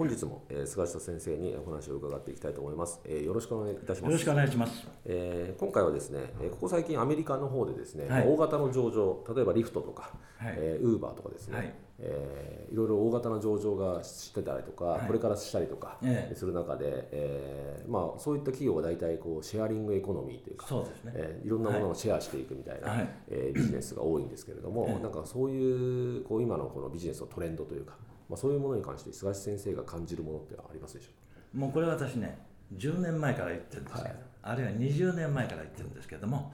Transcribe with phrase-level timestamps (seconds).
[0.00, 4.10] 本日も、えー、菅下先生にお話を伺っていきたいと思います、えー、よろしくお願いいたします。
[4.10, 11.74] よろしくお願いします、えー、今回はですねここ最近アメリカの方でですね、はい、大型の上場例えばリフトとか、はい、えー、ウーバーとかですね、はい。
[11.98, 15.98] えー、いろいろ大型の上場がしてたりとか、はい、これからしたりとか
[16.34, 27.98] する中で、えーまあ、そういった企業が大体こうシェアリングエコノミーというかそうですね、えー、いろんなものをシェアしていくみたいな、はい、えー、ビジネスが多いんですけれども、なんかそういうこう今のこのビジネスのトレンドというか
[28.30, 31.08] まあ、そういうものに関して菅先生が感じるものってありますでしょ
[31.56, 32.38] うもうこれ私ね
[32.76, 36.52] 10年前から言ってるんですけど、はい、あるいは20年前から言ってるんですけども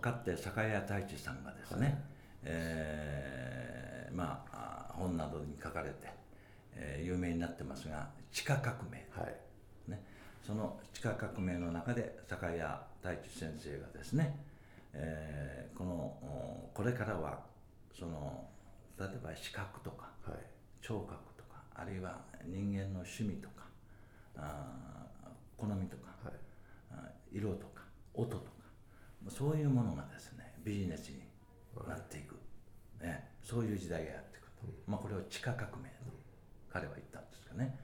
[0.00, 1.96] かつて酒屋太一さんがですね、はい、
[2.44, 6.08] えー、まあ本などに書かれて、
[6.74, 10.02] えー、有名になってますが地下革命、はい、ね、
[10.42, 14.38] その地下革命の中で酒屋太一先生がですね、
[14.94, 16.16] えー、この
[16.72, 17.40] これからは
[17.92, 18.46] その
[18.98, 20.53] 例えば視覚とか、はい
[20.84, 23.64] 聴覚とかあるいは人間の趣味とか
[24.36, 25.08] あ
[25.56, 26.30] 好みとか、は
[27.32, 27.80] い、色とか
[28.12, 28.44] 音とか
[29.30, 31.22] そういうものがですねビジネスに
[31.88, 32.34] なっていく、
[33.00, 36.12] はい、ね、そういう時代がやってくると、うん、まあ、これを地下革命と
[36.70, 37.78] 彼は言ったんですかね。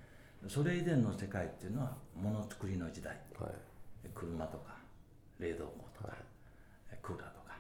[0.47, 4.77] それ以前の世界っていうのはものづくりの時代、はい、車とか
[5.39, 6.15] 冷蔵庫とか、
[7.03, 7.57] クーラーとか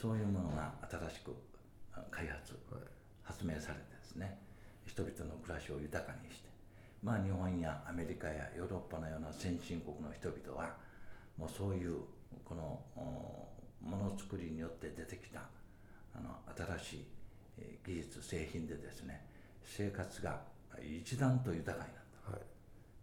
[0.00, 1.34] そういうものが新しく
[2.10, 2.58] 開発、
[3.22, 4.47] 発明されてですね
[4.98, 6.48] 人々の暮らしを豊かにして
[7.04, 10.74] まあ日本やアメリカやヨーロッパのような先進国の人々は
[11.38, 12.00] もうそういう
[12.44, 12.80] この
[13.80, 15.42] ものづくりによって出てきた
[16.16, 16.34] あの
[16.78, 17.04] 新しい
[17.86, 19.22] 技術製品でですね
[19.62, 20.40] 生活が
[20.82, 22.38] 一段と豊かになった、は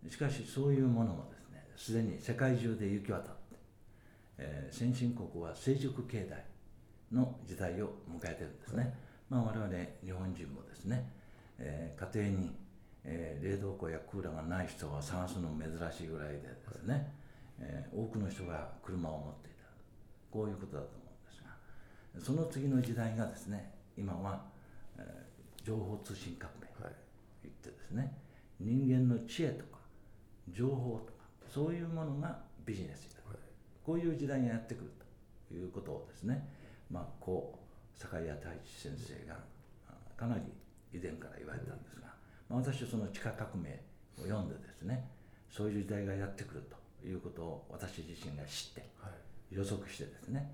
[0.06, 3.56] い、しかしそういうものもですねすでに世界中で行き渡って、
[4.40, 6.44] えー、先進国は成熟経済
[7.16, 8.94] の時代を迎えてるんですね、はい、
[9.30, 9.70] まあ我々
[10.04, 11.15] 日本人もですね
[11.60, 12.56] えー、家庭に、
[13.04, 16.48] えー、冷蔵庫やクーラーがない人を探すのも珍しいぐらいでで
[16.80, 17.14] すね、
[17.60, 19.66] えー、多くの人が車を持っていた。
[20.32, 21.44] こういうことだと思うんです
[22.20, 24.44] がその次の時代がですね今は、
[24.98, 26.92] えー、情報通信革命とい。
[27.48, 28.12] ってですね、
[28.60, 29.80] 人間の知恵とか
[30.50, 33.38] 情報とかそういうものがビジネスになる、はい、
[33.86, 34.92] こういう時代がやってくる
[35.48, 36.48] ということをですね
[36.92, 39.38] まあこう坂井太一先生が
[40.18, 40.42] かなり
[40.96, 42.08] 以前から言われたんですが、
[42.50, 43.70] まあ、私はその地下革命
[44.18, 45.08] を読んでですね
[45.52, 46.64] そういう時代がやってくる
[47.02, 48.84] ということを私自身が知って、
[49.52, 50.52] 予測してですね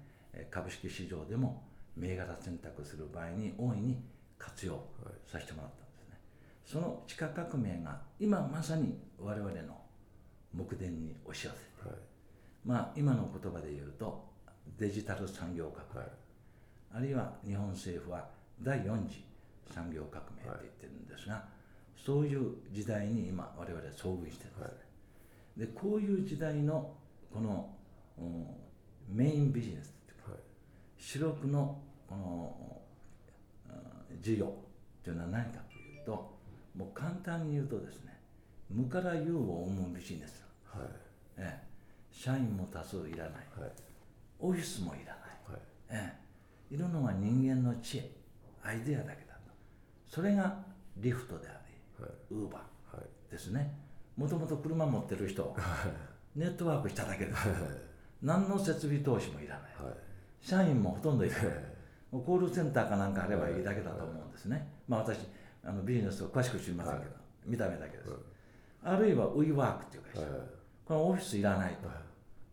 [0.49, 1.63] 株式市場でも
[1.95, 3.97] 銘柄選択する場合に大いに
[4.37, 4.83] 活用
[5.25, 6.17] させてもらったんですね、
[6.65, 9.81] その地下革命が今まさに我々の
[10.53, 11.97] 目前に押し寄せて、はい、
[12.65, 14.25] まあ今の言葉で言うと
[14.77, 16.09] デジタル産業革命、はい、
[16.95, 18.27] あるいは日本政府は
[18.61, 19.23] 第4次
[19.71, 21.43] 産業革命って言ってるんですが、はい、
[22.05, 24.59] そういう時代に今我々は遭遇してるんです。
[24.59, 24.69] ね、は
[25.57, 26.93] い、でこういう時代の
[27.33, 27.69] この、
[28.17, 28.45] うん、
[29.09, 30.41] メインビジネスっていうか、はい、
[30.97, 32.81] 主力のこの、
[33.69, 34.49] うん、事業っ
[35.03, 36.37] ていうのは何かというと
[36.75, 38.17] もう簡単に言うとですね
[38.69, 40.87] 無から有を生むビジネス、はい。
[41.37, 41.67] ええ、
[42.11, 43.71] 社員も多数いらない、はい、
[44.39, 45.61] オフィスもいらない、はい。
[45.89, 46.13] え
[46.71, 48.11] え、いるのが人間の知恵
[48.63, 49.30] アイデアだけだ
[50.11, 50.53] それが
[50.97, 51.53] リフトであ
[51.97, 52.05] り、
[52.35, 53.73] ウーバーですね。
[54.17, 55.55] もともと車持ってる人、
[56.35, 57.47] ネットワークしただけです、
[58.21, 59.71] 何の設備投資もいらない、
[60.41, 61.45] 社員もほとんどいらない、
[62.11, 65.19] コールセンターかなんかあればいいだけだと思うんですね、まあ私
[65.63, 67.11] あのビジネスを詳しく知りませんけど、
[67.45, 68.09] 見た目だけです、
[68.83, 70.27] あるいはウィーワークっていう会社、
[70.83, 71.87] このオフィスいらないと、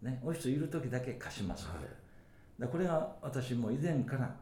[0.06, 1.66] ね、オフィスいる時だけ貸します、
[2.56, 4.32] でこれが私も以前から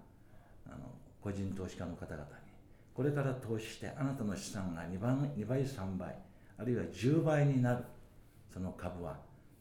[0.67, 0.77] あの
[1.23, 2.46] 個人投資家の方々に
[2.97, 6.17] これから投資してあなたの資産が2倍 ,2 倍3倍
[6.57, 7.85] あるいは10倍になる。
[8.51, 9.19] その株は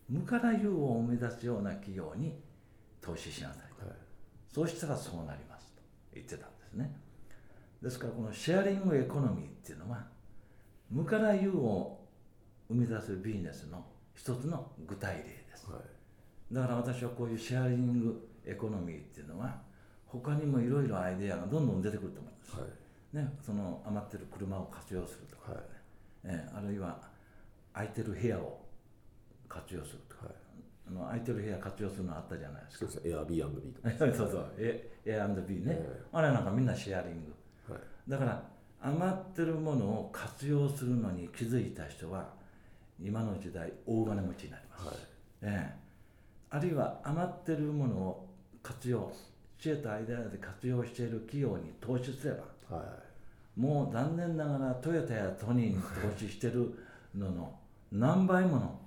[0.07, 2.39] 無から有を生み出すような企業に
[3.01, 3.95] 投資しなさい、はい、
[4.47, 5.81] そうしたらそうなりますと。
[6.13, 6.95] 言ってたんですね。
[7.81, 10.07] ですからこのシェアリングエコノミーっていうのは
[10.89, 11.99] 無から有を
[12.69, 13.85] 生み出すビジネスの
[14.15, 15.77] 一つの具体例です、は
[16.51, 19.61] い、だから私はこういうシェアリングエコノミーっていうのは
[20.05, 22.69] 他にもいろいろアイデアがどんどん出てくると思います、はい、
[23.15, 25.53] ね、その余ってる車を活用するとか、
[26.23, 26.99] ね、はい、えあるいは
[27.73, 28.59] 空いてる部屋を
[29.47, 30.35] 活用するとか、はい、
[30.89, 32.91] あの空いてる部屋活用するのあったじゃないですか。
[32.91, 33.89] そうですエアビービーとか。
[34.15, 34.53] そうそう。
[34.57, 37.25] エエアビーね、えー、あれなんかみんなシェアリン
[37.67, 38.43] グ、はい、だから
[38.81, 42.33] 余ってるものを活用するのに気づいた人は
[42.99, 44.95] 今の時代大金持ちになります、はい、
[45.41, 48.29] えー、あるいは余ってるものを
[48.61, 49.11] 活用
[49.57, 52.33] 知恵とアイデアで活用している企業に投資すれ
[52.69, 52.85] ば、はい、
[53.57, 56.73] もう残念ながらトヨタやトニーに投資してる
[57.15, 57.53] のの
[57.91, 58.79] 何倍も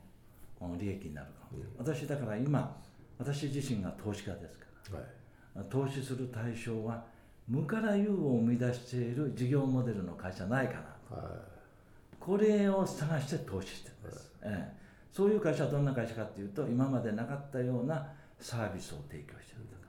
[0.61, 2.76] の利益になるかも、うん、私だから今
[3.19, 4.97] 私自身が投資家ですか
[5.55, 7.03] ら、はい、投資する対象は
[7.49, 10.75] 無から有を生み出している事業モデルの会社ないか
[11.11, 11.29] な、はい、
[12.20, 14.76] これを探して投資してるんです、はい、ええ、
[15.12, 18.06] そういう会社はどんな会社かっていうと今までなかったような
[18.38, 19.88] サービスを提供してるとか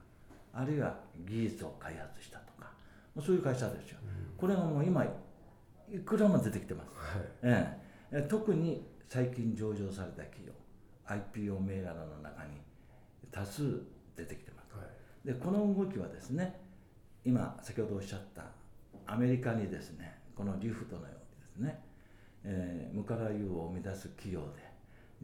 [0.53, 0.95] あるいは
[1.27, 2.71] 技術を開発したとか
[3.21, 7.25] そういう会社ですよ、うん、これがもう今いくらも出てきてます、はい。
[7.43, 7.77] え
[8.11, 10.53] え、特に最近上場された企業
[11.07, 12.61] IPO 銘柄の中に
[13.31, 13.81] 多数
[14.15, 14.83] 出てきてます、は
[15.25, 16.59] い、でこの動きはですね
[17.25, 18.43] 今先ほどおっしゃった
[19.07, 21.79] アメリカにですねこのリフトのようにですね、
[22.43, 24.69] えー、無から有を生み出す企業で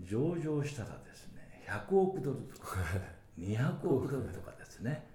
[0.03, 2.77] 上場したらですね100億ドルとか
[3.39, 5.14] 200億ドルとかですね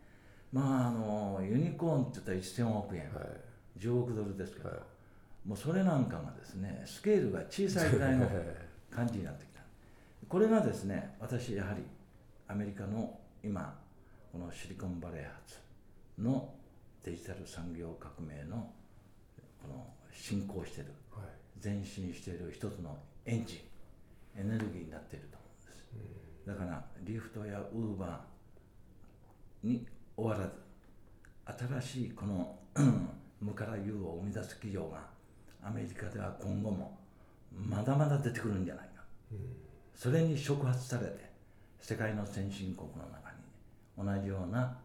[0.52, 4.78] まああのユニコーンって言ったら1000億円、はい、10億ドルですけど、はい、
[5.48, 8.28] もうそれなんかがですねスケールが小さいぐらいの
[8.90, 9.60] 感じになってきた。
[10.28, 11.82] これがですね私やはり
[12.48, 13.78] アメリカの今
[14.32, 15.58] このシリコンバレー発
[16.18, 16.52] の
[17.04, 18.70] デジタル産業革命の
[19.62, 23.64] この進行している、はい、前進している一つのエンジ
[24.36, 25.38] ンエネルギーになっていると。
[25.38, 25.66] 思うん。
[25.66, 25.74] で
[26.44, 29.86] す、だからリフトやウーバーに
[30.20, 32.54] 終わらず新しいこの
[33.40, 35.00] 無から有を生み出す企業が
[35.62, 36.98] アメリカでは今後も
[37.56, 39.02] まだまだ出てくるんじゃないか、
[39.94, 41.30] それに触発されて
[41.80, 44.76] 世界の先進国の中に同じような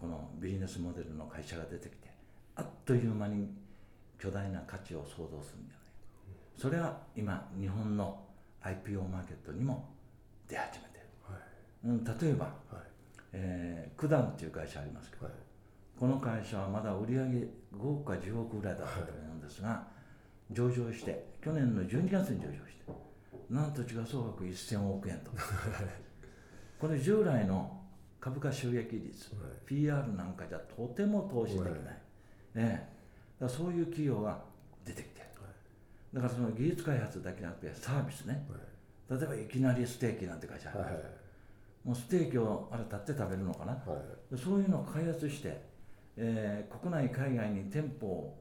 [0.00, 2.08] このビジネスモデルの会社が出てきて
[2.54, 3.48] あっという間に
[4.18, 5.86] 巨大な価値を創造するんじゃないか。
[6.56, 8.18] それは今日本の
[8.62, 9.88] IPO マーケットにも
[10.48, 12.85] 出始めてる、はい、うん、例えば、はい
[13.38, 15.34] えー、九段っていう会社ありますけど、はい、
[15.98, 17.46] この会社はまだ売り上げ
[17.76, 19.86] 5億か10億ぐらいだったと思うんですが、
[20.50, 22.92] 上場して去年の12月に上場して
[23.50, 25.30] なんと時価総額1000億円と。
[26.80, 27.82] これ従来の
[28.20, 31.78] 株価収益率、はい、PR なんかじゃとても投資できない、は
[32.56, 32.88] い、ね、
[33.38, 34.42] だそういう企業が
[34.84, 35.48] 出てきてる、は
[36.12, 38.46] い、だからその技術開発だけじゃなくてサービスね、
[39.08, 40.94] 例えばいきなりステーキなんて会社ある、はい、
[41.86, 43.80] もうステーキをあれ立って食べるのかな、
[44.36, 45.60] そういうのを開発して、
[46.16, 48.36] えー、国内海外に店舗を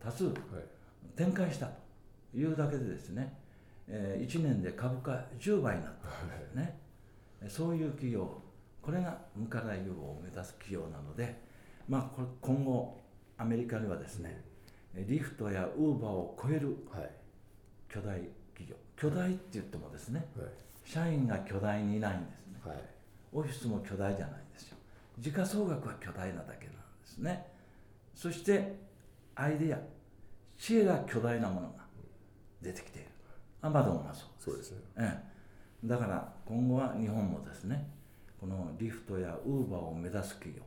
[0.00, 0.24] 多数
[1.14, 1.72] 展開したと
[2.34, 3.38] いうだけでですね、
[3.86, 6.78] えー、1年で株価10倍になったんですね、
[7.48, 8.42] そういう企業
[8.82, 11.38] これが無から有を目指す企業なので、
[11.88, 12.98] まあ、これ今後
[13.36, 14.42] アメリカにはですね、
[14.94, 16.74] リフトやウーバーを超える
[17.88, 18.18] 巨大
[18.54, 18.74] 企業。
[18.96, 20.48] 巨大って言ってもですね、はい、
[20.84, 22.82] 社員が巨大にいないんですね、はい、
[23.32, 24.76] オフィスも巨大じゃないんですよ。
[25.18, 27.46] 時価総額は巨大なだけなんですね。
[28.14, 28.76] そして
[29.34, 29.78] アイデア。
[30.58, 31.84] 知恵が巨大なものが
[32.60, 33.08] 出てきている。
[33.60, 34.72] アマゾンがそうです。
[34.72, 35.22] ね、え
[35.84, 37.88] え、だから今後は日本もですね
[38.40, 40.62] このリフトやウーバーを目指す企業、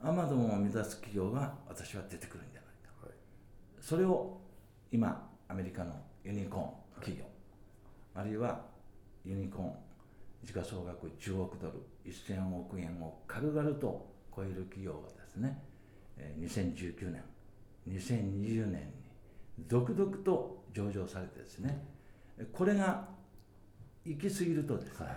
[0.00, 3.12] アマゾンを目指す企業が私は出てくるんじゃないか、はい、
[3.80, 4.38] それを
[4.90, 5.92] 今アメリカの
[6.24, 7.24] ユニコーン企業、
[8.14, 8.60] はい、あるいは
[9.24, 9.72] ユニコーン
[10.44, 11.74] 時価総額10億ドル
[12.06, 15.62] 1000億円を軽々と超える企業がですね
[16.40, 17.22] 2019年
[17.88, 18.92] 2020年
[19.56, 21.84] に続々と上場されてですね
[22.52, 23.08] これが
[24.04, 25.16] 行き過ぎるとですね、はい。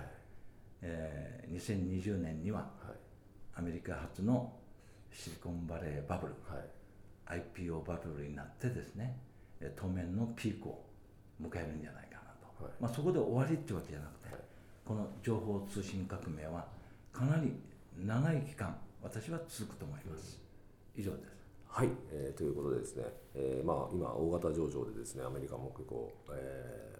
[0.81, 2.69] えー、2020年には、
[3.53, 4.53] アメリカ初の
[5.11, 6.59] シリコンバレーバブル、は
[7.35, 9.17] い、IPO バブルになってですね
[9.75, 10.85] 当面のピークを
[11.41, 14.43] 迎えるんじゃないかなと、はい、まあ、そこで終わりってわけじゃなくて、はい、
[14.85, 16.65] この情報通信革命は
[17.13, 17.53] かなり
[17.97, 20.39] 長い期間私は続くと思います、
[20.95, 21.41] 以上です。
[21.67, 26.93] はい、えー、ということでですね、えーまあ、今大型上場でですねアメリカも結構、え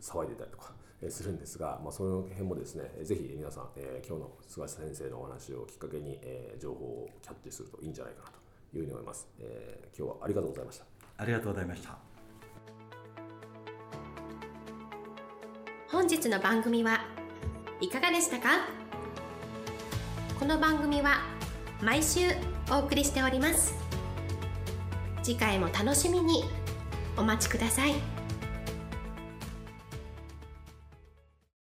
[0.00, 0.72] ー、騒いでいたりとか
[1.08, 10.84] するんですが、まあ、その辺もですねぜひ皆さん、えー、今日の菅下先生のお話をきっかけに、えー、情報をキャッチするといいんじゃないかなというふうに思います、えー、今日はありがとうございました。
[11.18, 11.98] ありがとうございました。
[15.90, 17.21] 本日の番組は
[17.82, 18.48] いかがでしたか？
[20.38, 21.16] この番組は
[21.82, 22.20] 毎週
[22.70, 23.74] お送りしております
[25.24, 26.44] 次回も楽しみに
[27.16, 28.11] お待ちください。